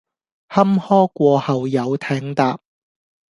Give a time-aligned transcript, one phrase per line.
[0.49, 2.59] 坎坷過後有艇搭！